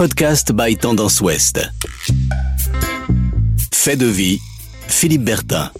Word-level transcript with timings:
podcast 0.00 0.54
by 0.54 0.74
Tendance 0.78 1.20
Ouest. 1.20 1.60
Fait 3.70 3.96
de 3.96 4.06
vie, 4.06 4.40
Philippe 4.88 5.24
Bertin. 5.24 5.70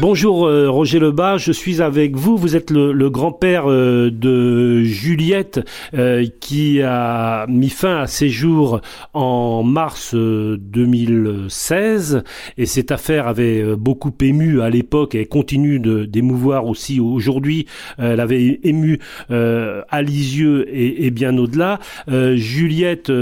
Bonjour 0.00 0.46
euh, 0.46 0.70
Roger 0.70 0.98
Lebas, 0.98 1.36
je 1.36 1.52
suis 1.52 1.82
avec 1.82 2.16
vous. 2.16 2.38
Vous 2.38 2.56
êtes 2.56 2.70
le, 2.70 3.10
grand-père 3.10 3.70
euh, 3.70 4.10
de 4.10 4.82
Juliette 4.82 5.60
euh, 5.92 6.24
qui 6.40 6.80
a 6.80 7.44
mis 7.48 7.68
fin 7.68 7.98
à 7.98 8.06
ses 8.06 8.30
jours 8.30 8.80
en 9.12 9.62
mars 9.62 10.14
2016 10.14 12.22
et 12.56 12.64
cette 12.64 12.92
affaire 12.92 13.28
avait 13.28 13.76
beaucoup 13.76 14.12
ému 14.22 14.62
à 14.62 14.70
l'époque 14.70 15.14
et 15.14 15.26
continue 15.26 15.78
d'émouvoir 15.78 16.66
aussi 16.66 16.98
aujourd'hui. 16.98 17.66
elle 17.98 18.20
avait 18.20 18.60
ému 18.62 19.00
à 19.28 20.02
Lisieux 20.02 20.66
et, 20.72 21.10
bien 21.10 21.36
au-delà. 21.36 21.78
Juliette 22.08 23.12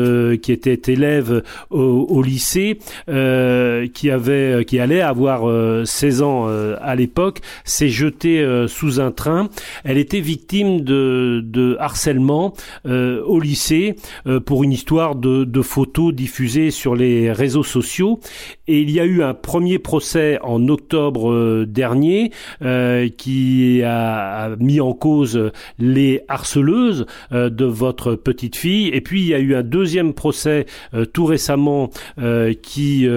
qui 0.42 0.52
était 0.52 0.92
élève 0.92 1.42
au, 1.70 2.06
au 2.08 2.22
lycée, 2.22 2.78
qui 3.06 4.10
avait 4.10 4.64
qui 4.64 4.78
allait 4.78 5.00
avoir 5.00 5.42
16 5.84 6.22
ans 6.22 6.67
à 6.80 6.94
l'époque, 6.94 7.40
s'est 7.64 7.88
jetée 7.88 8.40
euh, 8.40 8.68
sous 8.68 9.00
un 9.00 9.10
train. 9.10 9.48
Elle 9.84 9.98
était 9.98 10.20
victime 10.20 10.80
de, 10.80 11.76
harcèlement 11.80 12.54
euh, 12.86 13.22
au 13.24 13.40
lycée 13.40 13.96
pour 14.46 14.64
une 14.64 14.72
histoire 14.72 15.14
de 15.14 15.62
photos 15.62 16.14
diffusées 16.14 16.70
sur 16.70 16.94
les 16.94 17.32
réseaux 17.32 17.62
sociaux. 17.62 18.20
Et 18.66 18.80
il 18.80 18.90
y 18.90 19.00
a 19.00 19.04
eu 19.04 19.22
un 19.22 19.34
premier 19.34 19.78
procès 19.78 20.38
en 20.42 20.68
octobre 20.68 21.64
dernier 21.64 22.30
qui 23.16 23.82
a 23.84 24.56
mis 24.58 24.80
en 24.80 24.92
cause 24.92 25.50
les 25.78 26.22
harceleuses 26.28 27.06
de 27.30 27.64
votre 27.64 28.14
petite 28.14 28.56
fille. 28.56 28.88
Et 28.88 29.00
puis 29.00 29.20
il 29.20 29.28
y 29.28 29.34
a 29.34 29.38
eu 29.38 29.54
un 29.54 29.62
deuxième 29.62 30.14
procès 30.14 30.66
tout 31.12 31.24
récemment 31.24 31.90
qui 32.62 33.08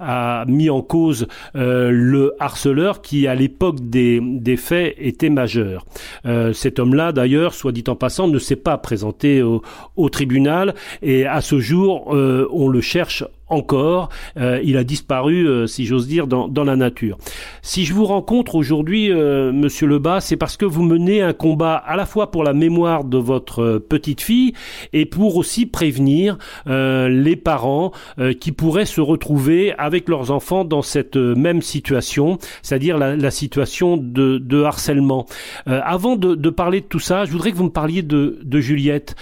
a 0.00 0.44
mis 0.46 0.70
en 0.70 0.82
cause 0.82 1.26
le 1.54 2.34
harceleur 2.40 2.91
qui, 3.00 3.26
à 3.26 3.34
l'époque 3.34 3.80
des, 3.80 4.56
faits, 4.56 4.94
était 4.98 5.30
majeur. 5.30 5.86
Euh, 6.26 6.52
cet 6.52 6.78
homme-là, 6.78 7.12
d'ailleurs, 7.12 7.54
soit 7.54 7.72
dit 7.72 7.84
en 7.88 7.96
passant, 7.96 8.28
ne 8.28 8.38
s'est 8.38 8.56
pas 8.56 8.76
présenté 8.76 9.42
au, 9.42 9.62
au 9.96 10.08
tribunal 10.08 10.74
et 11.00 11.26
à 11.26 11.40
ce 11.40 11.58
jour, 11.58 12.14
euh, 12.14 12.46
on 12.50 12.68
le 12.68 12.80
cherche 12.80 13.24
encore. 13.52 14.08
Euh, 14.36 14.60
il 14.64 14.76
a 14.76 14.84
disparu, 14.84 15.46
euh, 15.46 15.66
si 15.66 15.84
j'ose 15.86 16.08
dire, 16.08 16.26
dans, 16.26 16.48
dans, 16.48 16.64
la 16.64 16.76
nature. 16.76 17.18
Si 17.60 17.84
je 17.84 17.92
vous 17.92 18.04
rencontre 18.04 18.54
aujourd'hui, 18.54 19.12
euh, 19.12 19.52
Monsieur 19.52 19.86
Lebas, 19.86 20.20
c'est 20.20 20.36
parce 20.36 20.56
que 20.56 20.64
vous 20.64 20.82
menez 20.82 21.22
un 21.22 21.32
combat 21.32 21.74
à 21.74 21.96
la 21.96 22.06
fois 22.06 22.30
pour 22.30 22.44
la 22.44 22.52
mémoire 22.52 23.04
de 23.04 23.18
votre 23.18 23.78
petite 23.78 24.20
fille 24.20 24.54
et 24.92 25.06
pour 25.06 25.36
aussi 25.36 25.66
prévenir 25.66 26.38
les 26.66 27.36
parents 27.36 27.92
qui 28.40 28.52
pourraient 28.52 28.86
se 28.86 29.00
retrouver 29.00 29.74
avec 29.74 30.08
leurs 30.08 30.30
enfants 30.30 30.64
dans 30.64 30.82
cette 30.82 31.16
même 31.16 31.62
situation, 31.62 32.38
c'est-à-dire 32.62 32.98
la, 32.98 33.16
la, 33.16 33.30
situation 33.30 33.96
de, 33.96 34.38
de 34.38 34.62
harcèlement. 34.62 35.26
avant 35.66 36.16
de, 36.16 36.34
de, 36.34 36.50
parler 36.50 36.80
de 36.80 36.86
tout 36.86 37.00
ça, 37.00 37.24
je 37.24 37.32
voudrais 37.32 37.50
que 37.50 37.56
vous 37.56 37.64
me 37.64 37.70
parliez 37.70 38.02
de, 38.02 38.38
de 38.42 38.60
Juliette. 38.60 39.16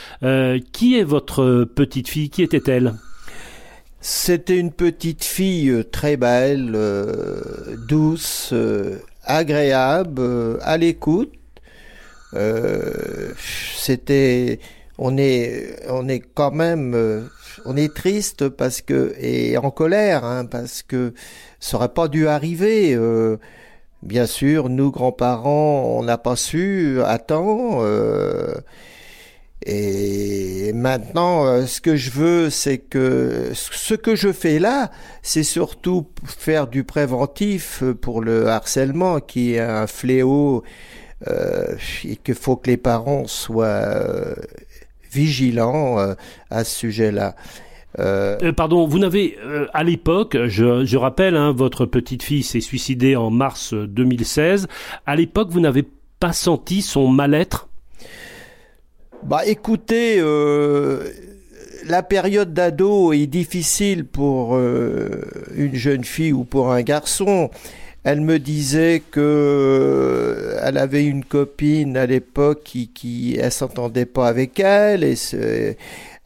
qui 0.72 0.98
est 0.98 1.04
votre 1.04 1.64
petite 1.64 2.08
fille? 2.08 2.30
Qui 2.30 2.42
était-elle? 2.42 2.94
C'était 4.00 4.58
une 4.58 4.72
petite 4.72 5.24
fille 5.24 5.68
euh, 5.68 5.84
très 5.84 6.16
belle, 6.16 6.72
euh, 6.74 7.76
douce, 7.86 8.50
euh, 8.52 8.98
agréable, 9.24 10.58
à 10.62 10.76
l'écoute. 10.78 11.34
C'était, 13.76 14.60
on 14.96 15.18
est, 15.18 15.80
on 15.88 16.08
est 16.08 16.20
quand 16.20 16.52
même, 16.52 17.28
on 17.64 17.76
est 17.76 17.92
triste 17.92 18.48
parce 18.48 18.80
que 18.82 19.14
et 19.18 19.58
en 19.58 19.70
colère 19.72 20.24
hein, 20.24 20.44
parce 20.44 20.82
que 20.82 21.12
ça 21.58 21.76
aurait 21.76 21.92
pas 21.92 22.06
dû 22.06 22.28
arriver. 22.28 22.96
bien 24.02 24.26
sûr, 24.26 24.68
nous 24.68 24.92
grands-parents, 24.92 25.96
on 25.98 26.04
n'a 26.04 26.18
pas 26.18 26.36
su 26.36 27.00
à 27.04 27.18
temps. 27.18 27.82
Et 29.66 30.72
maintenant, 30.72 31.44
euh, 31.44 31.66
ce 31.66 31.82
que 31.82 31.94
je 31.94 32.10
veux, 32.10 32.48
c'est 32.48 32.78
que 32.78 33.50
ce 33.52 33.94
que 33.94 34.16
je 34.16 34.32
fais 34.32 34.58
là, 34.58 34.90
c'est 35.22 35.42
surtout 35.42 36.06
faire 36.24 36.66
du 36.66 36.82
préventif 36.82 37.82
pour 38.00 38.22
le 38.22 38.48
harcèlement, 38.48 39.20
qui 39.20 39.54
est 39.54 39.60
un 39.60 39.86
fléau 39.86 40.64
euh, 41.28 41.76
et 42.04 42.16
qu'il 42.16 42.34
faut 42.34 42.56
que 42.56 42.70
les 42.70 42.78
parents 42.78 43.26
soient 43.26 43.66
euh, 43.66 44.34
vigilants 45.12 45.98
euh, 45.98 46.14
à 46.48 46.64
ce 46.64 46.76
sujet-là. 46.78 47.36
Euh, 47.98 48.52
pardon, 48.52 48.86
vous 48.86 48.98
n'avez 48.98 49.36
à 49.74 49.82
l'époque, 49.82 50.38
je, 50.46 50.84
je 50.84 50.96
rappelle, 50.96 51.36
hein, 51.36 51.52
votre 51.52 51.84
petite 51.84 52.22
fille 52.22 52.44
s'est 52.44 52.60
suicidée 52.60 53.16
en 53.16 53.30
mars 53.30 53.74
2016. 53.74 54.68
À 55.04 55.16
l'époque, 55.16 55.50
vous 55.50 55.60
n'avez 55.60 55.84
pas 56.20 56.32
senti 56.32 56.82
son 56.82 57.08
mal-être? 57.08 57.69
Bah 59.22 59.42
écoutez, 59.46 60.16
euh, 60.18 61.04
la 61.86 62.02
période 62.02 62.54
d'ado 62.54 63.12
est 63.12 63.26
difficile 63.26 64.04
pour 64.06 64.56
euh, 64.56 65.08
une 65.54 65.74
jeune 65.74 66.04
fille 66.04 66.32
ou 66.32 66.44
pour 66.44 66.72
un 66.72 66.82
garçon. 66.82 67.50
Elle 68.02 68.22
me 68.22 68.38
disait 68.38 69.02
que 69.10 69.20
euh, 69.20 70.60
elle 70.64 70.78
avait 70.78 71.04
une 71.04 71.22
copine 71.22 71.98
à 71.98 72.06
l'époque 72.06 72.62
qui, 72.64 72.88
qui 72.88 73.38
s'entendait 73.50 74.06
pas 74.06 74.26
avec 74.26 74.58
elle 74.58 75.04
et 75.04 75.16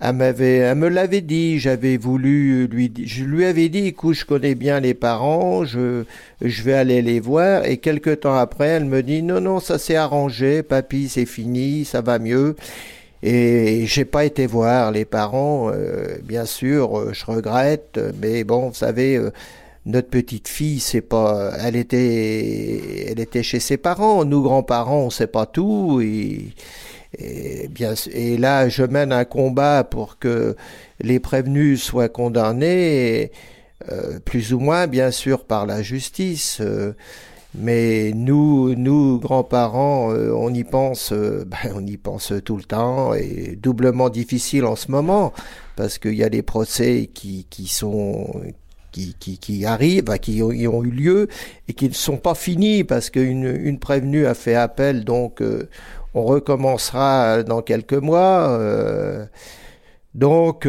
elle 0.00 0.16
m'avait, 0.16 0.56
elle 0.56 0.76
me 0.76 0.88
l'avait 0.88 1.20
dit. 1.20 1.58
J'avais 1.58 1.96
voulu 1.96 2.66
lui, 2.66 2.92
je 3.04 3.24
lui 3.24 3.44
avais 3.44 3.68
dit, 3.68 3.86
écoute, 3.86 4.14
je 4.14 4.24
connais 4.24 4.54
bien 4.54 4.80
les 4.80 4.94
parents, 4.94 5.64
je, 5.64 6.04
je 6.42 6.62
vais 6.62 6.74
aller 6.74 7.02
les 7.02 7.20
voir. 7.20 7.64
Et 7.66 7.78
quelque 7.78 8.10
temps 8.10 8.34
après, 8.34 8.68
elle 8.68 8.84
me 8.86 9.02
dit, 9.02 9.22
non, 9.22 9.40
non, 9.40 9.60
ça 9.60 9.78
s'est 9.78 9.96
arrangé, 9.96 10.62
papy, 10.62 11.08
c'est 11.08 11.26
fini, 11.26 11.84
ça 11.84 12.00
va 12.00 12.18
mieux. 12.18 12.56
Et 13.22 13.86
j'ai 13.86 14.04
pas 14.04 14.24
été 14.26 14.46
voir 14.46 14.92
les 14.92 15.06
parents, 15.06 15.70
euh, 15.72 16.18
bien 16.22 16.44
sûr, 16.44 16.98
euh, 16.98 17.12
je 17.14 17.24
regrette, 17.24 17.98
mais 18.20 18.44
bon, 18.44 18.68
vous 18.68 18.74
savez, 18.74 19.16
euh, 19.16 19.30
notre 19.86 20.08
petite 20.10 20.46
fille, 20.46 20.78
c'est 20.78 21.00
pas, 21.00 21.52
elle 21.58 21.76
était, 21.76 23.06
elle 23.10 23.20
était 23.20 23.42
chez 23.42 23.60
ses 23.60 23.78
parents. 23.78 24.26
Nous 24.26 24.42
grands-parents, 24.42 24.98
on 25.04 25.10
sait 25.10 25.26
pas 25.26 25.46
tout. 25.46 26.00
Et, 26.02 26.52
et, 27.18 27.68
bien, 27.68 27.94
et 28.12 28.36
là, 28.36 28.68
je 28.68 28.82
mène 28.82 29.12
un 29.12 29.24
combat 29.24 29.84
pour 29.84 30.18
que 30.18 30.56
les 31.00 31.20
prévenus 31.20 31.82
soient 31.82 32.08
condamnés, 32.08 33.32
plus 34.24 34.54
ou 34.54 34.60
moins, 34.60 34.86
bien 34.86 35.10
sûr, 35.10 35.44
par 35.44 35.66
la 35.66 35.82
justice. 35.82 36.62
Mais 37.56 38.10
nous, 38.14 38.74
nous 38.74 39.20
grands-parents, 39.20 40.12
euh, 40.12 40.32
on 40.34 40.52
y 40.52 40.64
pense, 40.64 41.12
euh, 41.12 41.44
ben, 41.46 41.72
on 41.74 41.86
y 41.86 41.96
pense 41.96 42.32
tout 42.44 42.56
le 42.56 42.64
temps 42.64 43.14
et 43.14 43.56
doublement 43.60 44.10
difficile 44.10 44.64
en 44.64 44.76
ce 44.76 44.90
moment 44.90 45.32
parce 45.76 45.98
qu'il 45.98 46.14
y 46.14 46.24
a 46.24 46.28
des 46.28 46.42
procès 46.42 47.08
qui, 47.12 47.46
qui 47.50 47.68
sont 47.68 48.28
qui, 48.94 49.14
qui, 49.18 49.38
qui 49.38 49.66
arrivent, 49.66 50.04
qui 50.20 50.42
ont, 50.42 50.48
ont, 50.48 50.84
eu 50.84 50.90
lieu 50.90 51.28
et 51.68 51.72
qui 51.72 51.88
ne 51.88 51.94
sont 51.94 52.16
pas 52.16 52.34
finis 52.34 52.84
parce 52.84 53.10
qu'une 53.10 53.44
une 53.44 53.78
prévenue 53.78 54.26
a 54.26 54.34
fait 54.34 54.54
appel, 54.54 55.04
donc 55.04 55.42
euh, 55.42 55.68
on 56.14 56.24
recommencera 56.24 57.42
dans 57.42 57.60
quelques 57.60 57.94
mois. 57.94 58.58
donc 60.14 60.60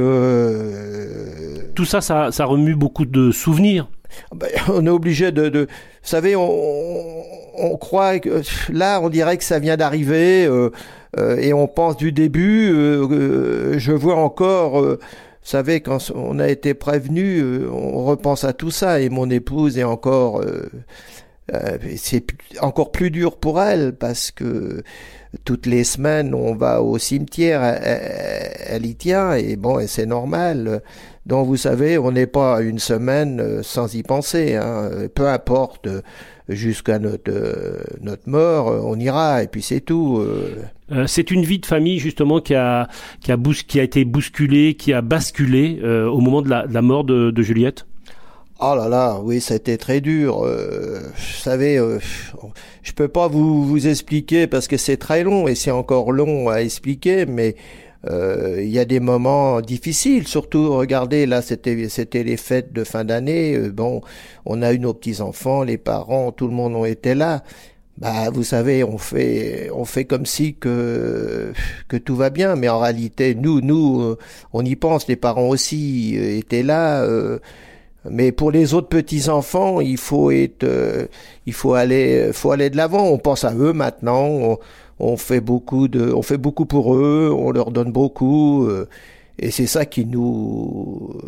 tout 1.76 1.86
ça, 1.86 2.02
ça, 2.02 2.32
ça 2.32 2.46
remue 2.46 2.76
beaucoup 2.76 3.06
de 3.06 3.32
souvenirs. 3.32 3.88
Ben, 4.34 4.50
on 4.70 4.86
est 4.86 4.90
obligé 4.90 5.32
de, 5.32 5.50
de, 5.50 5.62
vous 5.62 5.68
savez, 6.10 6.36
on, 6.36 7.24
on, 7.58 7.78
croit 7.78 8.20
que 8.20 8.42
là, 8.72 9.00
on 9.02 9.10
dirait 9.10 9.38
que 9.38 9.44
ça 9.44 9.60
vient 9.60 9.78
d'arriver 9.78 10.46
euh, 10.46 10.70
euh, 11.18 11.38
et 11.38 11.54
on 11.54 11.68
pense 11.68 11.98
du 11.98 12.12
début. 12.12 12.72
Euh, 12.74 13.78
je 13.78 13.92
vois 13.92 14.16
encore, 14.16 14.84
savez, 15.50 15.82
quand 15.82 16.12
on 16.14 16.40
a 16.40 16.48
été 16.48 16.74
prévenu, 16.74 17.68
on 17.68 18.04
repense 18.06 18.44
à 18.44 18.54
tout 18.54 18.72
ça 18.72 19.00
et 19.00 19.10
mon 19.10 19.30
épouse 19.30 19.78
est 19.78 19.84
encore, 19.84 20.44
c'est 21.98 22.26
encore 22.62 22.92
plus 22.92 23.12
dur 23.12 23.38
pour 23.38 23.62
elle 23.62 23.94
parce 23.94 24.32
que 24.32 24.84
toutes 25.44 25.66
les 25.66 25.84
semaines 25.84 26.34
on 26.34 26.56
va 26.56 26.82
au 26.82 26.98
cimetière, 26.98 27.62
elle, 27.64 28.86
y 28.86 28.96
tient 28.96 29.34
et 29.34 29.56
bon, 29.56 29.80
et 29.80 29.88
c'est 29.88 30.06
normal. 30.06 30.82
Donc 31.26 31.48
vous 31.48 31.58
savez, 31.58 31.98
on 31.98 32.12
n'est 32.12 32.28
pas 32.28 32.62
une 32.62 32.78
semaine 32.78 33.40
euh, 33.40 33.64
sans 33.64 33.96
y 33.96 34.04
penser. 34.04 34.56
Hein. 34.56 34.90
Peu 35.16 35.28
importe, 35.28 35.88
euh, 35.88 36.02
jusqu'à 36.50 37.00
notre, 37.00 37.32
euh, 37.32 37.80
notre 38.02 38.30
mort, 38.30 38.68
on 38.86 39.00
ira 39.00 39.42
et 39.42 39.48
puis 39.48 39.64
c'est 39.64 39.82
tout. 39.82 40.24
c'est 41.08 41.32
une 41.32 41.44
vie 41.44 41.58
de 41.58 41.66
famille 41.66 41.98
justement 41.98 42.40
qui 42.40 42.54
a, 42.54 42.88
qui 43.22 43.32
a, 43.32 43.38
qui 43.68 43.80
a 43.80 43.84
été 43.84 44.06
bousculée, 44.06 44.76
qui 44.76 44.94
a 44.94 45.02
basculé 45.02 45.82
au 45.84 46.20
moment 46.20 46.44
de 46.44 46.50
la, 46.50 46.82
mort 46.84 47.04
de, 47.04 47.42
Juliette? 47.42 47.88
Oh 48.60 48.74
là 48.76 48.88
là, 48.88 49.20
oui, 49.22 49.46
été 49.50 49.78
très 49.78 50.00
dur. 50.00 50.40
vous 50.40 51.42
savez, 51.42 51.78
je 52.84 52.94
peux 52.94 53.10
pas 53.10 53.28
vous, 53.28 53.66
vous 53.66 53.88
expliquer 53.88 54.48
parce 54.48 54.68
que 54.68 54.78
c'est 54.78 54.98
très 54.98 55.24
long 55.24 55.48
et 55.48 55.56
c'est 55.56 55.72
encore 55.72 56.12
long 56.12 56.50
à 56.50 56.62
expliquer, 56.62 57.26
mais 57.26 57.56
euh, 58.10 58.62
il 58.62 58.70
y 58.70 58.80
a 58.80 58.86
des 58.86 59.00
moments 59.00 59.62
difficiles, 59.62 60.28
surtout 60.28 60.76
regardez 60.76 61.26
là 61.26 61.42
c'était 61.42 61.90
c'était 61.90 62.24
les 62.24 62.38
fêtes 62.38 62.72
de 62.74 62.84
fin 62.84 63.04
d'année. 63.04 63.56
Euh, 63.56 63.72
bon, 63.72 64.02
on 64.46 64.62
a 64.62 64.74
eu 64.74 64.80
nos 64.80 64.94
petits 64.94 65.22
enfants, 65.22 65.64
les 65.64 65.78
parents, 65.78 66.32
tout 66.32 66.48
le 66.48 66.54
monde 66.54 66.76
ont 66.76 66.86
été 66.86 67.16
là. 67.16 67.44
Bah, 67.98 68.30
vous 68.30 68.44
savez, 68.44 68.84
on 68.84 68.98
fait, 68.98 69.70
on 69.74 69.86
fait 69.86 70.06
comme 70.06 70.26
si 70.26 70.56
que 70.56 71.54
que 71.88 71.98
tout 71.98 72.16
va 72.16 72.30
bien, 72.30 72.56
mais 72.56 72.70
en 72.70 72.80
réalité, 72.80 73.36
nous, 73.36 73.62
nous, 73.62 74.02
euh, 74.02 74.18
on 74.54 74.64
y 74.66 74.76
pense. 74.76 75.08
Les 75.08 75.16
parents 75.16 75.48
aussi 75.48 76.16
étaient 76.16 76.64
là. 76.64 77.08
Mais 78.10 78.32
pour 78.32 78.52
les 78.52 78.74
autres 78.74 78.88
petits 78.88 79.30
enfants, 79.30 79.82
il 79.82 79.98
faut 79.98 80.32
être, 80.32 80.66
il 81.46 81.54
faut 81.54 81.74
aller, 81.74 82.32
faut 82.34 82.52
aller 82.52 82.70
de 82.70 82.78
l'avant. 82.78 83.08
On 83.08 83.18
pense 83.18 83.44
à 83.44 83.54
eux 83.56 83.74
maintenant. 83.74 84.26
On, 84.26 84.58
on 85.00 85.18
fait 85.18 85.42
beaucoup 85.42 85.88
de, 85.88 86.12
on 86.12 86.22
fait 86.22 86.38
beaucoup 86.38 86.66
pour 86.66 86.96
eux, 86.96 87.34
on 87.36 87.52
leur 87.52 87.72
donne 87.72 87.92
beaucoup, 87.92 88.66
euh, 88.66 88.88
et 89.38 89.52
c'est 89.52 89.68
ça 89.68 89.86
qui 89.86 90.06
nous, 90.06 91.20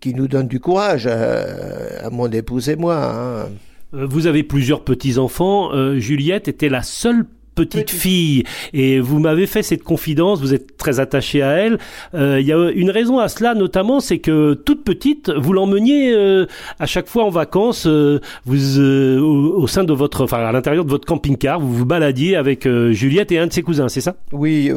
qui 0.00 0.14
nous 0.14 0.28
donne 0.28 0.48
du 0.48 0.60
courage 0.60 1.06
à, 1.06 2.08
mon 2.10 2.30
épouse 2.30 2.68
et 2.68 2.76
moi. 2.76 2.96
Hein. 2.96 3.48
Euh, 3.94 4.06
vous 4.06 4.26
avez 4.26 4.42
plusieurs 4.42 4.84
petits 4.84 5.18
enfants. 5.18 5.72
Euh, 5.74 5.98
Juliette 5.98 6.48
était 6.48 6.70
la 6.70 6.82
seule 6.82 7.26
petite 7.54 7.90
fille. 7.90 8.44
Et 8.72 9.00
vous 9.00 9.18
m'avez 9.18 9.46
fait 9.46 9.62
cette 9.62 9.82
confidence, 9.82 10.40
vous 10.40 10.54
êtes 10.54 10.76
très 10.76 11.00
attaché 11.00 11.42
à 11.42 11.52
elle. 11.52 11.78
Euh, 12.14 12.40
il 12.40 12.46
y 12.46 12.52
a 12.52 12.70
une 12.70 12.90
raison 12.90 13.18
à 13.18 13.28
cela 13.28 13.54
notamment, 13.54 14.00
c'est 14.00 14.18
que 14.18 14.54
toute 14.54 14.84
petite, 14.84 15.30
vous 15.30 15.52
l'emmeniez 15.52 16.12
euh, 16.12 16.46
à 16.78 16.86
chaque 16.86 17.08
fois 17.08 17.24
en 17.24 17.30
vacances, 17.30 17.86
euh, 17.86 18.20
vous 18.46 18.80
au, 18.80 19.66
sein 19.66 19.84
de 19.84 19.92
votre, 19.92 20.24
enfin 20.24 20.38
à 20.38 20.52
l'intérieur 20.52 20.84
de 20.84 20.90
votre 20.90 21.06
camping-car, 21.06 21.60
vous 21.60 21.72
vous 21.72 21.86
baladiez 21.86 22.36
avec 22.36 22.68
Juliette 22.90 23.32
et 23.32 23.38
un 23.38 23.46
de 23.46 23.52
ses 23.52 23.62
cousins, 23.62 23.88
c'est 23.88 24.00
ça? 24.00 24.16
Oui, 24.32 24.70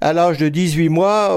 à 0.00 0.12
l'âge 0.12 0.38
de 0.38 0.48
18 0.48 0.88
mois, 0.88 1.36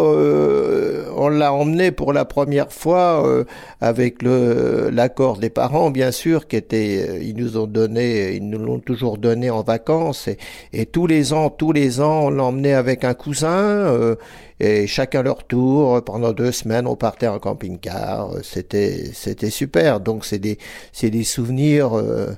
on 1.15 1.29
l'a 1.29 1.53
emmené 1.53 1.91
pour 1.91 2.13
la 2.13 2.25
première 2.25 2.71
fois 2.71 3.43
avec 3.81 4.21
le 4.21 4.89
l'accord 4.91 5.37
des 5.37 5.49
parents, 5.49 5.91
bien 5.91 6.11
sûr, 6.11 6.47
qui 6.47 6.55
était, 6.55 7.21
ils 7.23 7.35
nous 7.35 7.57
ont 7.57 7.67
donné, 7.67 8.35
ils 8.35 8.47
nous 8.47 8.59
l'ont 8.59 8.79
toujours 8.79 9.17
donné 9.17 9.49
en 9.49 9.63
vacances 9.63 10.27
et 10.71 10.82
et 10.82 10.82
tous 10.85 11.07
les 11.07 11.33
ans, 11.33 11.49
tous 11.49 11.71
les 11.71 12.01
ans, 12.01 12.25
on 12.25 12.29
l'emmenait 12.29 12.73
avec 12.73 13.03
un 13.03 13.13
cousin, 13.13 13.49
euh, 13.49 14.15
et 14.59 14.87
chacun 14.87 15.23
leur 15.23 15.45
tour. 15.45 16.03
Pendant 16.03 16.33
deux 16.33 16.51
semaines, 16.51 16.87
on 16.87 16.95
partait 16.95 17.27
en 17.27 17.39
camping-car. 17.39 18.31
C'était, 18.43 19.11
c'était 19.13 19.49
super. 19.49 19.99
Donc 19.99 20.25
c'est 20.25 20.39
des, 20.39 20.57
c'est 20.91 21.09
des 21.09 21.23
souvenirs. 21.23 21.97
Euh, 21.97 22.31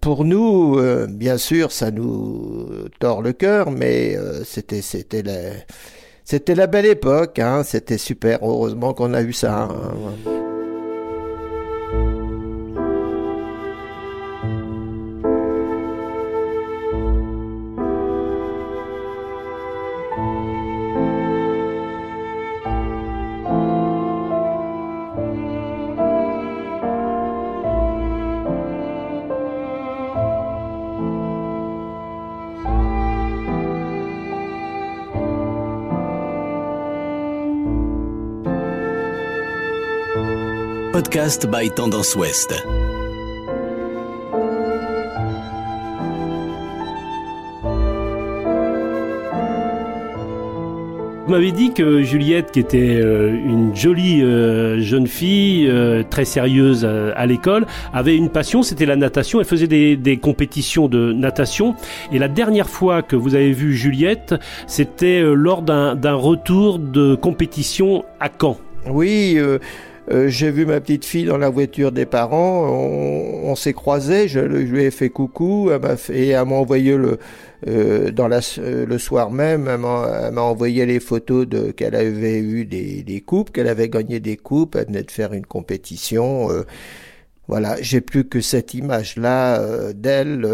pour 0.00 0.24
nous, 0.24 0.78
euh, 0.78 1.06
bien 1.08 1.38
sûr, 1.38 1.72
ça 1.72 1.90
nous 1.90 2.68
tord 3.00 3.22
le 3.22 3.32
cœur, 3.32 3.70
mais 3.70 4.16
c'était, 4.44 4.82
c'était 4.82 5.22
la, 5.22 5.52
c'était 6.24 6.54
la 6.54 6.66
belle 6.66 6.86
époque. 6.86 7.38
Hein, 7.38 7.62
c'était 7.64 7.98
super. 7.98 8.38
Heureusement 8.42 8.94
qu'on 8.94 9.14
a 9.14 9.22
eu 9.22 9.32
ça. 9.32 9.68
Hein. 9.70 10.43
Podcast 40.94 41.48
by 41.50 41.70
Tendance 41.70 42.14
Ouest. 42.14 42.54
Vous 51.24 51.32
m'avez 51.32 51.50
dit 51.50 51.74
que 51.74 52.02
Juliette, 52.02 52.52
qui 52.52 52.60
était 52.60 52.78
euh, 52.78 53.30
une 53.30 53.74
jolie 53.74 54.22
euh, 54.22 54.78
jeune 54.78 55.08
fille, 55.08 55.66
euh, 55.68 56.04
très 56.08 56.24
sérieuse 56.24 56.84
à, 56.84 57.26
l'école, 57.26 57.66
avait 57.92 58.14
une 58.14 58.28
passion, 58.28 58.62
c'était 58.62 58.86
la 58.86 58.94
natation. 58.94 59.40
Elle 59.40 59.46
faisait 59.46 59.66
des, 59.66 59.96
des, 59.96 60.18
compétitions 60.18 60.86
de 60.86 61.12
natation. 61.12 61.74
Et 62.12 62.20
la 62.20 62.28
dernière 62.28 62.68
fois 62.68 63.02
que 63.02 63.16
vous 63.16 63.34
avez 63.34 63.50
vu 63.50 63.74
Juliette, 63.74 64.36
c'était 64.68 65.22
lors 65.22 65.62
d'un 65.62 66.14
retour 66.14 66.78
de 66.78 67.16
compétition 67.16 68.04
à 68.20 68.28
Caen. 68.40 68.58
Oui. 68.88 69.34
Euh, 69.36 69.58
j'ai 70.08 70.50
vu 70.50 70.66
ma 70.66 70.80
petite 70.80 71.04
fille 71.04 71.24
dans 71.24 71.38
la 71.38 71.48
voiture 71.48 71.90
des 71.90 72.06
parents, 72.06 72.68
on, 72.68 73.54
s'est 73.56 73.72
croisés, 73.72 74.28
je, 74.28 74.40
lui 74.40 74.82
ai 74.82 74.90
fait 74.90 75.08
coucou, 75.08 75.70
elle 75.72 75.80
m'a 75.80 75.96
fait, 75.96 76.18
et 76.18 76.28
elle 76.28 76.44
m'a 76.46 76.56
envoyé 76.56 76.96
le 76.96 77.18
euh, 77.66 78.10
dans 78.10 78.28
la, 78.28 78.40
euh, 78.58 78.84
le 78.84 78.98
soir 78.98 79.30
même, 79.30 79.68
elle 79.68 79.78
m'a 79.78 80.42
envoyé 80.42 80.84
les 80.84 81.00
photos 81.00 81.46
de 81.48 81.70
qu'elle 81.70 81.94
avait 81.94 82.38
eu 82.38 82.66
des, 82.66 83.02
des 83.02 83.20
coupes, 83.22 83.50
qu'elle 83.52 83.68
avait 83.68 83.88
gagné 83.88 84.20
des 84.20 84.36
coupes, 84.36 84.76
elle 84.76 84.86
venait 84.86 85.02
de 85.02 85.10
faire 85.10 85.32
une 85.32 85.46
compétition. 85.46 86.48
voilà, 87.48 87.76
j'ai 87.80 88.00
plus 88.00 88.24
que 88.28 88.40
cette 88.40 88.74
image-là 88.74 89.92
d'elle 89.94 90.46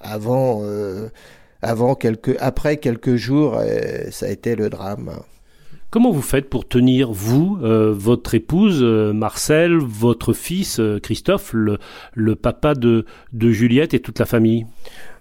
avant, 0.00 0.62
avant 1.62 1.94
quelques, 1.94 2.36
après 2.40 2.78
quelques 2.78 3.16
jours, 3.16 3.60
ça 4.10 4.26
a 4.26 4.30
été 4.30 4.56
le 4.56 4.70
drame. 4.70 5.12
Comment 5.94 6.10
vous 6.10 6.22
faites 6.22 6.50
pour 6.50 6.66
tenir, 6.66 7.12
vous, 7.12 7.56
euh, 7.62 7.94
votre 7.96 8.34
épouse, 8.34 8.80
euh, 8.82 9.12
Marcel, 9.12 9.76
votre 9.76 10.32
fils, 10.32 10.80
euh, 10.80 10.98
Christophe, 10.98 11.52
le, 11.54 12.34
papa 12.34 12.74
de, 12.74 13.06
Juliette 13.32 13.94
et 13.94 14.00
toute 14.00 14.18
la 14.18 14.26
famille? 14.26 14.66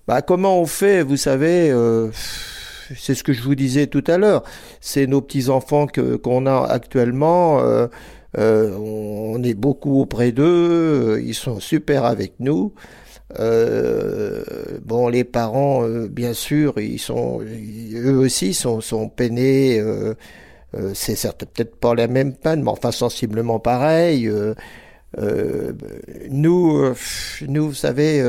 Bah, 0.08 0.24
Comment 0.24 0.60
on 0.60 0.66
fait 0.66 1.04
Vous 1.04 1.16
savez, 1.16 1.72
c'est 2.98 3.14
ce 3.14 3.24
que 3.24 3.34
je 3.34 3.44
vous 3.44 3.54
disais 3.54 3.86
tout 3.86 4.04
à 4.08 4.18
l'heure. 4.18 4.42
C'est 4.82 5.06
nos 5.06 5.22
petits-enfants 5.22 5.86
qu'on 6.24 6.48
a 6.48 6.66
actuellement. 6.66 7.62
on 8.36 9.44
est 9.44 9.54
beaucoup 9.54 10.02
auprès 10.02 10.32
d'eux. 10.32 11.22
Ils 11.24 11.36
sont 11.36 11.60
super 11.60 12.04
avec 12.04 12.34
nous. 12.40 12.74
bon, 13.38 15.08
les 15.08 15.24
parents, 15.24 15.88
bien 16.10 16.34
sûr, 16.34 16.80
ils 16.80 16.98
sont, 16.98 17.42
eux 17.44 18.18
aussi 18.18 18.56
sont 18.56 18.82
peinés. 19.16 19.80
Euh, 20.76 20.92
c'est 20.94 21.16
certes 21.16 21.46
peut-être 21.46 21.76
pas 21.76 21.94
la 21.94 22.08
même 22.08 22.34
panne, 22.34 22.64
mais 22.64 22.70
enfin 22.70 22.92
sensiblement 22.92 23.60
pareil. 23.60 24.28
Euh, 24.28 24.56
euh, 25.20 25.74
nous, 26.30 26.94
nous, 27.48 27.68
vous 27.68 27.74
savez, 27.76 28.22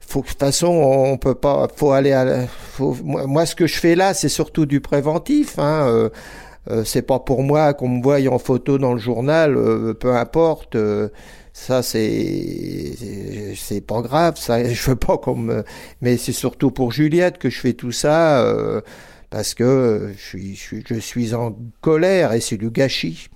faut, 0.00 0.22
de 0.22 0.26
toute 0.26 0.38
façon, 0.38 0.68
on 0.68 1.16
peut 1.18 1.34
pas, 1.34 1.66
faut 1.74 1.92
aller 1.92 2.12
à, 2.12 2.46
faut, 2.46 2.96
moi, 3.02 3.46
ce 3.46 3.56
que 3.56 3.66
je 3.66 3.78
fais 3.78 3.96
là, 3.96 4.14
c'est 4.14 4.28
surtout 4.28 4.66
du 4.66 4.80
préventif. 4.80 5.58
Hein, 5.58 6.10
euh, 6.70 6.84
c'est 6.84 7.02
pas 7.02 7.18
pour 7.18 7.42
moi 7.42 7.74
qu'on 7.74 7.88
me 7.88 8.02
voie 8.02 8.18
en 8.28 8.38
photo 8.38 8.78
dans 8.78 8.92
le 8.94 9.00
journal, 9.00 9.54
peu 9.98 10.14
importe. 10.14 10.76
ça, 11.52 11.82
c'est, 11.82 12.92
c'est 13.56 13.80
pas 13.80 14.00
grave. 14.00 14.36
Ça, 14.38 14.62
je 14.72 14.90
veux 14.90 14.96
pas 14.96 15.18
qu'on 15.18 15.34
me, 15.34 15.64
mais 16.00 16.16
c'est 16.16 16.32
surtout 16.32 16.70
pour 16.70 16.92
Juliette 16.92 17.38
que 17.38 17.50
je 17.50 17.58
fais 17.58 17.72
tout 17.72 17.92
ça 17.92 18.44
parce 19.34 19.54
que 19.54 20.12
je 20.16 20.22
suis, 20.22 20.54
je 20.86 20.94
suis, 20.94 21.34
en 21.34 21.58
colère 21.80 22.34
et 22.34 22.40
c'est 22.40 22.56
du 22.56 22.70
gâchis. 22.70 23.26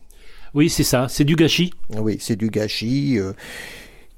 Oui, 0.54 0.70
c'est 0.70 0.84
ça, 0.84 1.08
c'est 1.10 1.24
du 1.24 1.34
gâchis. 1.34 1.74
Oui, 1.96 2.18
c'est 2.20 2.36
du 2.36 2.50
gâchis 2.50 3.18
euh, 3.18 3.32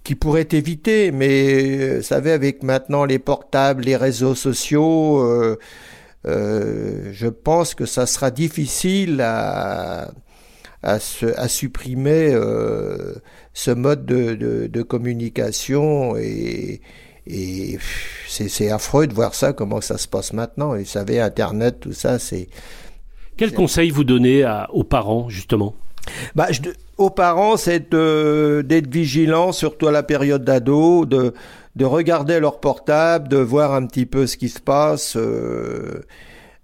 qui 0.04 0.14
pourrait 0.14 0.48
éviter, 0.52 1.10
mais 1.10 1.78
euh, 1.80 1.96
vous 1.96 2.02
savez, 2.02 2.32
avec 2.32 2.62
maintenant 2.62 3.06
les 3.06 3.18
portables, 3.18 3.84
les 3.84 3.96
réseaux 3.96 4.34
sociaux, 4.34 5.22
euh, 5.22 5.56
je 7.12 7.28
pense 7.28 7.74
que 7.74 7.86
ça 7.86 8.04
sera 8.04 8.30
difficile 8.30 9.22
à, 9.22 10.10
à, 10.82 10.98
à 11.36 11.48
supprimer 11.48 12.34
ce 13.54 13.70
mode 13.70 14.04
de, 14.04 14.34
de, 14.34 14.66
de 14.66 14.82
communication 14.82 16.14
et, 16.18 16.82
et 17.32 17.78
c'est 18.28 18.70
affreux 18.70 19.06
de 19.06 19.14
voir 19.14 19.34
ça, 19.34 19.52
comment 19.52 19.80
ça 19.80 19.98
se 19.98 20.08
passe 20.08 20.32
maintenant. 20.32 20.74
Et 20.74 20.80
vous 20.80 20.88
savez, 20.88 21.20
Internet, 21.20 21.80
tout 21.80 21.92
ça, 21.92 22.18
c'est... 22.18 22.48
Quel 23.36 23.54
conseil 23.54 23.90
vous 23.90 24.04
donnez 24.04 24.44
aux 24.70 24.84
parents, 24.84 25.28
justement? 25.28 25.74
Bah, 26.34 26.48
Aux 26.98 27.10
parents, 27.10 27.56
c'est 27.56 27.90
d'être 27.90 28.92
vigilants, 28.92 29.52
surtout 29.52 29.88
à 29.88 29.92
la 29.92 30.02
période 30.02 30.44
d'ado, 30.44 31.06
de, 31.06 31.34
de 31.76 31.84
regarder 31.84 32.40
leur 32.40 32.60
portable, 32.60 33.28
de 33.28 33.38
voir 33.38 33.74
un 33.74 33.86
petit 33.86 34.06
peu 34.06 34.26
ce 34.26 34.36
qui 34.36 34.48
se 34.48 34.60
passe. 34.60 35.16
Euh, 35.16 36.02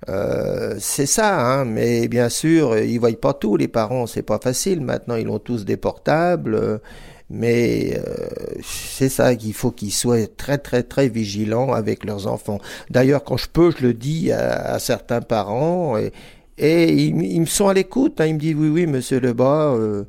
euh, 0.08 0.74
c'est 0.78 1.06
ça, 1.06 1.40
hein, 1.40 1.64
mais 1.64 2.08
bien 2.08 2.28
sûr, 2.28 2.78
ils 2.78 2.98
voient 2.98 3.18
pas 3.20 3.32
tout, 3.32 3.56
les 3.56 3.68
parents, 3.68 4.06
c'est 4.06 4.22
pas 4.22 4.38
facile. 4.38 4.80
Maintenant, 4.82 5.16
ils 5.16 5.28
ont 5.28 5.38
tous 5.38 5.64
des 5.64 5.76
portables. 5.76 6.80
Mais 7.28 7.98
euh, 7.98 8.28
c'est 8.62 9.08
ça 9.08 9.34
qu'il 9.34 9.52
faut 9.52 9.72
qu'ils 9.72 9.92
soient 9.92 10.28
très 10.36 10.58
très 10.58 10.84
très 10.84 11.08
vigilants 11.08 11.72
avec 11.72 12.04
leurs 12.04 12.28
enfants. 12.28 12.60
D'ailleurs, 12.90 13.24
quand 13.24 13.36
je 13.36 13.48
peux, 13.48 13.72
je 13.76 13.84
le 13.84 13.94
dis 13.94 14.30
à, 14.30 14.78
certains 14.78 15.20
parents 15.20 15.96
et, 15.98 16.12
ils, 16.58 17.40
me 17.40 17.46
sont 17.46 17.68
à 17.68 17.74
l'écoute. 17.74 18.20
Hein. 18.20 18.26
Ils 18.26 18.34
me 18.34 18.38
disent 18.38 18.54
oui, 18.56 18.68
oui, 18.68 18.86
Monsieur 18.86 19.20
Lebas. 19.20 19.74
Euh, 19.74 20.04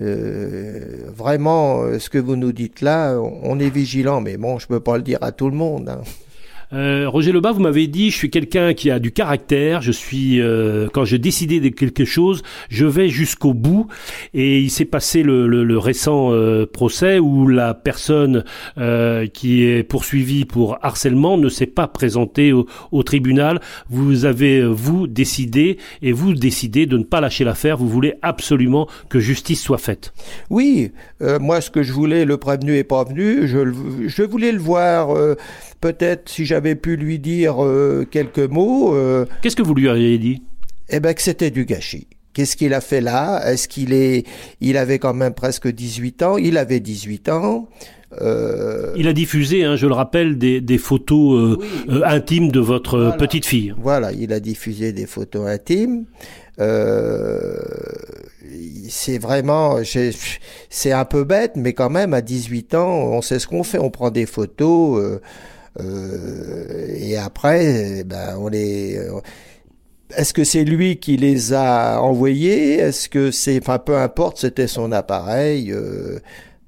euh, 0.00 1.10
vraiment, 1.14 1.98
ce 1.98 2.08
que 2.08 2.18
vous 2.18 2.36
nous 2.36 2.52
dites 2.52 2.80
là, 2.80 3.18
on 3.18 3.58
est 3.58 3.68
vigilant, 3.68 4.22
mais 4.22 4.38
bon, 4.38 4.58
je 4.58 4.66
peux 4.66 4.80
pas 4.80 4.96
le 4.96 5.02
dire 5.02 5.18
à 5.20 5.32
tout 5.32 5.50
le 5.50 5.56
monde. 5.56 5.88
Hein. 5.88 6.00
Euh, 6.72 7.08
Roger 7.08 7.32
Lebas, 7.32 7.52
vous 7.52 7.60
m'avez 7.60 7.86
dit, 7.86 8.10
je 8.10 8.16
suis 8.16 8.30
quelqu'un 8.30 8.72
qui 8.72 8.90
a 8.90 8.98
du 8.98 9.12
caractère. 9.12 9.82
Je 9.82 9.92
suis, 9.92 10.40
euh, 10.40 10.88
quand 10.92 11.04
j'ai 11.04 11.18
décidé 11.18 11.60
de 11.60 11.68
quelque 11.68 12.04
chose, 12.04 12.42
je 12.70 12.86
vais 12.86 13.08
jusqu'au 13.08 13.52
bout. 13.52 13.88
Et 14.32 14.60
il 14.60 14.70
s'est 14.70 14.86
passé 14.86 15.22
le, 15.22 15.46
le, 15.46 15.78
récent 15.78 16.32
euh, 16.32 16.66
procès 16.66 17.18
où 17.18 17.48
la 17.48 17.74
personne 17.74 18.44
qui 19.34 19.64
est 19.64 19.82
poursuivie 19.82 20.44
pour 20.44 20.78
harcèlement 20.82 21.36
ne 21.36 21.48
s'est 21.48 21.66
pas 21.66 21.88
présentée 21.88 22.52
au, 22.52 22.66
au, 22.90 23.02
tribunal. 23.02 23.60
Vous 23.90 24.24
avez 24.24 24.64
vous 24.64 25.06
décidé 25.06 25.78
et 26.02 26.12
vous 26.12 26.34
décidez 26.34 26.86
de 26.86 26.96
ne 26.96 27.04
pas 27.04 27.20
lâcher 27.20 27.44
l'affaire. 27.44 27.76
Vous 27.76 27.88
voulez 27.88 28.14
absolument 28.22 28.88
que 29.08 29.18
justice 29.18 29.62
soit 29.62 29.78
faite. 29.78 30.12
Oui, 30.50 30.92
moi 31.40 31.60
ce 31.60 31.70
que 31.70 31.82
je 31.82 31.92
voulais, 31.92 32.24
le 32.24 32.36
prévenu 32.36 32.76
est 32.76 32.84
pas 32.84 33.04
venu. 33.04 33.46
Je, 33.46 33.72
je 34.06 34.22
voulais 34.22 34.52
le 34.52 34.58
voir 34.58 35.14
peut-être 35.82 36.30
si 36.30 36.46
j'avais 36.46 36.76
pu 36.76 36.96
lui 36.96 37.18
dire 37.18 37.62
euh, 37.62 38.06
quelques 38.10 38.38
mots. 38.38 38.94
Euh, 38.94 39.26
Qu'est-ce 39.42 39.56
que 39.56 39.62
vous 39.62 39.74
lui 39.74 39.88
auriez 39.88 40.16
dit? 40.16 40.42
Eh 40.88 41.00
ben 41.00 41.12
que 41.12 41.20
c'était 41.20 41.50
du 41.50 41.66
gâchis. 41.66 42.06
Qu'est-ce 42.32 42.56
qu'il 42.56 42.72
a 42.72 42.80
fait 42.80 43.02
là? 43.02 43.42
Est-ce 43.46 43.68
qu'il 43.68 43.92
est 43.92 44.24
Il 44.62 44.78
avait 44.78 44.98
quand 44.98 45.12
même 45.12 45.34
presque 45.34 45.68
18 45.68 46.22
ans? 46.22 46.38
Il 46.38 46.56
avait 46.56 46.80
18 46.80 47.28
ans. 47.28 47.68
Euh... 48.20 48.92
Il 48.96 49.08
a 49.08 49.12
diffusé, 49.12 49.64
hein, 49.64 49.76
je 49.76 49.86
le 49.86 49.92
rappelle, 49.94 50.38
des, 50.38 50.60
des 50.60 50.78
photos 50.78 51.34
euh, 51.38 51.58
euh, 51.88 52.02
intimes 52.04 52.50
de 52.50 52.60
votre 52.60 52.98
voilà. 52.98 53.16
petite 53.16 53.44
fille. 53.44 53.74
Voilà, 53.78 54.12
il 54.12 54.32
a 54.32 54.40
diffusé 54.40 54.92
des 54.92 55.06
photos 55.06 55.46
intimes. 55.46 56.04
C'est 58.88 59.18
vraiment, 59.18 59.78
c'est 60.68 60.92
un 60.92 61.04
peu 61.04 61.24
bête, 61.24 61.52
mais 61.56 61.72
quand 61.72 61.90
même, 61.90 62.14
à 62.14 62.20
18 62.20 62.74
ans, 62.74 62.88
on 62.88 63.22
sait 63.22 63.38
ce 63.38 63.46
qu'on 63.46 63.64
fait. 63.64 63.78
On 63.78 63.90
prend 63.90 64.10
des 64.10 64.26
photos. 64.26 65.18
Euh, 65.80 66.94
et 66.96 67.16
après, 67.16 68.00
eh 68.00 68.04
ben, 68.04 68.36
on 68.38 68.48
les. 68.48 68.98
Est-ce 70.16 70.34
que 70.34 70.44
c'est 70.44 70.64
lui 70.64 70.98
qui 70.98 71.16
les 71.16 71.52
a 71.54 72.00
envoyés? 72.00 72.74
Est-ce 72.74 73.08
que 73.08 73.30
c'est, 73.30 73.58
enfin, 73.60 73.78
peu 73.78 73.96
importe, 73.96 74.38
c'était 74.38 74.66
son 74.66 74.92
appareil. 74.92 75.72
Euh, 75.72 76.18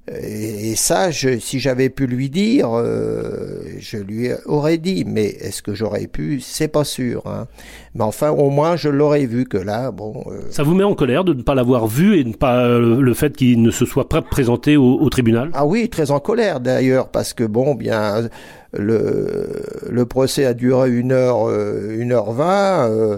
et, 0.07 0.75
ça, 0.75 1.09
je, 1.09 1.39
si 1.39 1.59
j'avais 1.59 1.89
pu 1.89 2.05
lui 2.05 2.29
dire, 2.29 2.69
euh, 2.71 3.63
je 3.79 3.97
lui 3.97 4.29
aurais 4.45 4.77
dit. 4.77 5.03
Mais 5.05 5.25
est-ce 5.25 5.61
que 5.61 5.73
j'aurais 5.73 6.07
pu? 6.07 6.39
C'est 6.41 6.67
pas 6.67 6.83
sûr. 6.83 7.23
Hein. 7.25 7.47
Mais 7.95 8.03
enfin, 8.03 8.29
au 8.29 8.49
moins, 8.49 8.75
je 8.75 8.89
l'aurais 8.89 9.25
vu 9.25 9.45
que 9.45 9.57
là, 9.57 9.91
bon. 9.91 10.23
Euh... 10.27 10.41
Ça 10.51 10.63
vous 10.63 10.75
met 10.75 10.83
en 10.83 10.93
colère 10.93 11.23
de 11.23 11.33
ne 11.33 11.41
pas 11.41 11.55
l'avoir 11.55 11.87
vu 11.87 12.17
et 12.19 12.23
de 12.23 12.29
ne 12.29 12.33
pas 12.33 12.65
euh, 12.65 13.01
le 13.01 13.13
fait 13.13 13.35
qu'il 13.35 13.61
ne 13.61 13.71
se 13.71 13.85
soit 13.85 14.07
pas 14.07 14.21
présenté 14.21 14.77
au, 14.77 14.99
au, 14.99 15.09
tribunal? 15.09 15.49
Ah 15.53 15.65
oui, 15.65 15.89
très 15.89 16.11
en 16.11 16.19
colère 16.19 16.59
d'ailleurs, 16.59 17.09
parce 17.09 17.33
que 17.33 17.43
bon, 17.43 17.73
bien, 17.73 18.29
le 18.73 19.63
le 19.89 20.05
procès 20.05 20.45
a 20.45 20.53
duré 20.53 20.91
une 20.91 21.13
heure, 21.13 21.49
euh, 21.49 21.95
une 21.97 22.11
heure 22.11 22.31
vingt. 22.31 22.89
Euh, 22.89 23.17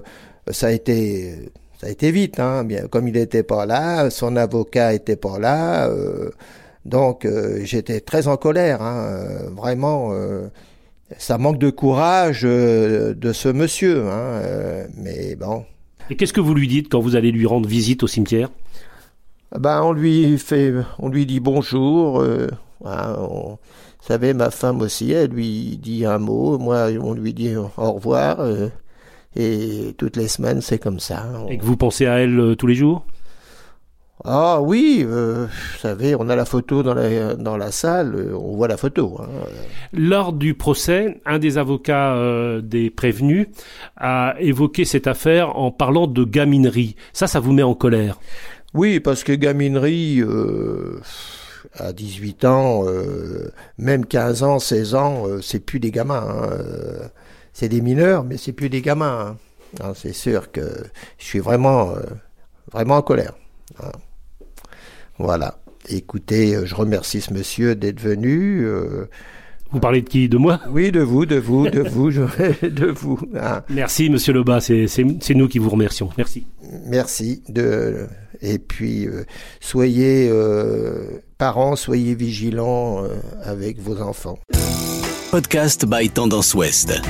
ça 0.51 0.67
a 0.67 0.71
été 0.71 1.51
ça 1.79 1.87
a 1.87 1.89
été 1.89 2.11
vite, 2.11 2.39
hein. 2.39 2.63
Bien, 2.63 2.87
comme 2.87 3.07
il 3.07 3.13
n'était 3.13 3.43
pas 3.43 3.65
là, 3.65 4.09
son 4.09 4.35
avocat 4.35 4.93
était 4.93 5.15
pas 5.15 5.37
là. 5.37 5.89
Euh, 5.89 6.31
donc 6.87 7.25
euh, 7.25 7.59
j'étais 7.63 7.99
très 7.99 8.27
en 8.27 8.37
colère, 8.37 8.81
hein, 8.81 9.05
euh, 9.09 9.49
vraiment. 9.49 10.13
Euh, 10.13 10.47
ça 11.17 11.37
manque 11.37 11.57
de 11.57 11.69
courage 11.69 12.41
de 12.41 13.31
ce 13.31 13.47
monsieur, 13.47 14.09
hein, 14.09 14.41
mais 14.97 15.35
bon. 15.35 15.63
Et 16.09 16.17
qu'est-ce 16.17 16.33
que 16.33 16.41
vous 16.41 16.53
lui 16.53 16.67
dites 16.67 16.89
quand 16.89 16.99
vous 16.99 17.15
allez 17.15 17.31
lui 17.31 17.45
rendre 17.45 17.67
visite 17.67 18.03
au 18.03 18.07
cimetière? 18.07 18.49
Ben 19.57 19.83
on 19.83 19.93
lui 19.93 20.37
fait, 20.37 20.73
on 20.99 21.07
lui 21.07 21.25
dit 21.25 21.39
bonjour. 21.39 22.21
Hein, 22.83 23.15
on, 23.19 23.51
vous 23.51 24.05
savez, 24.05 24.33
ma 24.33 24.51
femme 24.51 24.81
aussi, 24.81 25.13
elle 25.13 25.31
lui 25.31 25.77
dit 25.81 26.05
un 26.05 26.17
mot. 26.17 26.57
Moi, 26.57 26.89
on 27.01 27.13
lui 27.13 27.33
dit 27.33 27.55
au 27.55 27.69
revoir. 27.93 28.45
et 29.37 29.95
toutes 29.97 30.17
les 30.17 30.27
semaines, 30.27 30.59
c'est 30.59 30.79
comme 30.79 30.99
ça. 30.99 31.25
On... 31.41 31.47
Et 31.47 31.57
que 31.57 31.63
vous 31.63 31.77
pensez 31.77 32.05
à 32.05 32.19
elle 32.19 32.55
tous 32.57 32.67
les 32.67 32.75
jours? 32.75 33.05
Ah 34.23 34.61
oui, 34.61 35.05
euh, 35.05 35.45
vous 35.45 35.79
savez, 35.79 36.15
on 36.15 36.27
a 36.29 36.35
la 36.35 36.45
photo 36.45 36.81
dans 36.81 36.95
la, 36.95 37.35
dans 37.35 37.55
la 37.55 37.71
salle, 37.71 38.33
on 38.33 38.55
voit 38.55 38.67
la 38.67 38.77
photo. 38.77 39.19
Hein. 39.21 39.27
Lors 39.93 40.33
du 40.33 40.55
procès, 40.55 41.21
un 41.25 41.37
des 41.37 41.59
avocats 41.59 42.15
euh, 42.15 42.61
des 42.61 42.89
prévenus 42.89 43.47
a 43.95 44.35
évoqué 44.39 44.85
cette 44.85 45.05
affaire 45.05 45.55
en 45.55 45.71
parlant 45.71 46.07
de 46.07 46.23
gaminerie. 46.23 46.95
Ça, 47.13 47.27
ça 47.27 47.39
vous 47.39 47.53
met 47.53 47.61
en 47.61 47.75
colère? 47.75 48.19
Oui, 48.73 48.99
parce 48.99 49.23
que 49.23 49.33
gaminerie, 49.33 50.19
euh, 50.21 50.99
à 51.75 51.93
18 51.93 52.45
ans, 52.45 52.85
même 53.77 54.05
15 54.05 54.43
ans, 54.43 54.57
16 54.57 54.95
ans, 54.95 55.23
c'est 55.41 55.59
plus 55.59 55.79
des 55.79 55.91
gamins. 55.91 56.25
Hein. 56.27 57.09
C'est 57.53 57.69
des 57.69 57.81
mineurs, 57.81 58.23
mais 58.23 58.37
c'est 58.37 58.51
plus 58.51 58.69
des 58.69 58.81
gamins. 58.81 59.37
Hein. 59.79 59.93
C'est 59.95 60.13
sûr 60.13 60.51
que 60.51 60.61
je 61.19 61.25
suis 61.25 61.39
vraiment, 61.39 61.93
vraiment 62.71 62.97
en 62.97 63.01
colère. 63.03 63.33
Voilà. 65.17 65.59
Écoutez, 65.89 66.57
je 66.65 66.75
remercie 66.75 67.21
ce 67.21 67.33
monsieur 67.33 67.75
d'être 67.75 67.99
venu. 67.99 68.65
Euh... 68.65 69.05
Vous 69.71 69.79
parlez 69.79 70.01
de 70.01 70.07
qui? 70.09 70.29
De 70.29 70.37
moi? 70.37 70.61
Oui, 70.69 70.91
de 70.91 71.01
vous, 71.01 71.25
de 71.25 71.37
vous, 71.37 71.69
de 71.69 71.81
vous, 71.81 72.11
je... 72.11 72.21
de 72.67 72.85
vous. 72.87 73.19
Hein. 73.35 73.63
Merci, 73.69 74.09
Monsieur 74.09 74.33
Lebas. 74.33 74.61
C'est 74.61 75.33
nous 75.35 75.47
qui 75.47 75.59
vous 75.59 75.69
remercions. 75.69 76.09
Merci. 76.17 76.47
Merci. 76.85 77.43
De 77.49 78.07
et 78.41 78.59
puis 78.59 79.07
euh, 79.07 79.25
soyez 79.59 80.29
euh, 80.31 81.21
parents, 81.37 81.75
soyez 81.75 82.15
vigilants 82.15 83.03
euh, 83.03 83.17
avec 83.43 83.79
vos 83.79 84.01
enfants. 84.01 84.37
Podcast 85.31 85.85
by 85.85 86.09
Tendance 86.09 86.53
Ouest. 86.53 87.01